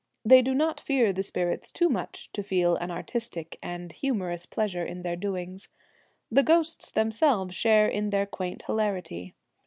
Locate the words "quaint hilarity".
8.25-9.35